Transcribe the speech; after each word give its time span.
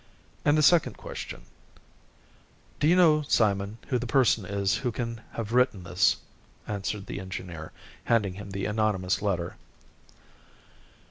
"And 0.43 0.57
the 0.57 0.63
second 0.63 0.97
question?" 0.97 1.41
asked 1.41 1.49
the 1.49 1.75
latter. 1.75 2.77
"Do 2.79 2.87
you 2.87 2.95
know, 2.95 3.21
Simon, 3.27 3.77
who 3.89 3.99
the 3.99 4.07
person 4.07 4.45
is 4.45 4.77
who 4.77 4.91
can 4.91 5.21
have 5.33 5.53
written 5.53 5.83
this?" 5.83 6.17
answered 6.67 7.05
the 7.05 7.19
engineer, 7.19 7.71
handing 8.05 8.33
him 8.33 8.49
the 8.49 8.65
anonymous 8.65 9.21
letter. 9.21 9.57